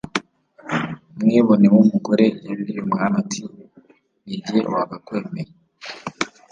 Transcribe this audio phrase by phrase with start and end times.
[1.17, 3.41] umwibone (inshiziyamanga) w'umugore yabwiye umwami ati
[4.25, 5.51] nijye wakakwemeye